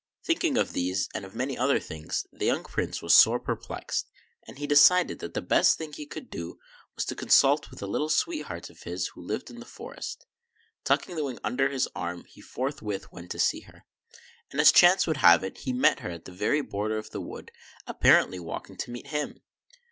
[0.01, 4.09] On thinking of these and of many other things, the young Prince was sore perplexed;
[4.47, 6.57] and he decided that the best thing he could do
[6.95, 10.25] was to consult with a little sweetheart of his who lived in the forest.
[10.85, 13.85] Tucking the wing under his arm, he forth with went to see her;
[14.51, 17.21] and, as chance would have it, he met her at the very border of the
[17.21, 17.51] wood,
[17.85, 19.43] apparently walking to meet him.